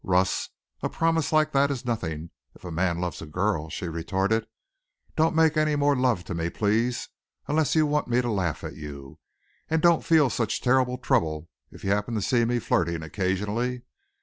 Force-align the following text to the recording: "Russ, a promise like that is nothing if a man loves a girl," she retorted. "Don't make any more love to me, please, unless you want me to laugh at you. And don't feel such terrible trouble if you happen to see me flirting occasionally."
"Russ, 0.03 0.49
a 0.81 0.89
promise 0.89 1.31
like 1.31 1.51
that 1.51 1.69
is 1.69 1.85
nothing 1.85 2.31
if 2.55 2.65
a 2.65 2.71
man 2.71 2.97
loves 2.99 3.21
a 3.21 3.27
girl," 3.27 3.69
she 3.69 3.87
retorted. 3.87 4.47
"Don't 5.15 5.35
make 5.35 5.55
any 5.55 5.75
more 5.75 5.95
love 5.95 6.23
to 6.23 6.33
me, 6.33 6.49
please, 6.49 7.09
unless 7.47 7.75
you 7.75 7.85
want 7.85 8.07
me 8.07 8.19
to 8.19 8.31
laugh 8.31 8.63
at 8.63 8.73
you. 8.75 9.19
And 9.69 9.79
don't 9.79 10.03
feel 10.03 10.31
such 10.31 10.59
terrible 10.59 10.97
trouble 10.97 11.49
if 11.69 11.83
you 11.83 11.91
happen 11.91 12.15
to 12.15 12.21
see 12.23 12.45
me 12.45 12.57
flirting 12.57 13.03
occasionally." 13.03 13.83